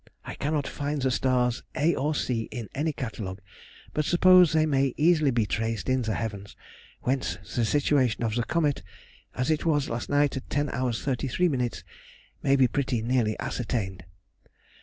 [0.25, 3.39] I cannot find the stars a or c in any catalogue,
[3.93, 6.55] but suppose they may easily be traced in the heavens,
[7.01, 8.81] whence the situation of the comet,
[9.35, 11.83] as it was last night at 10^h 33ʹ,
[12.41, 14.05] may be pretty nearly ascertained.